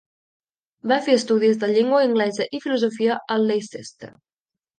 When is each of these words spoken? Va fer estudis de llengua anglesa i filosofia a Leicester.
Va 0.91 0.95
fer 1.07 1.17
estudis 1.17 1.59
de 1.63 1.69
llengua 1.73 1.99
anglesa 2.07 2.49
i 2.59 2.63
filosofia 2.65 3.19
a 3.37 3.39
Leicester. 3.45 4.13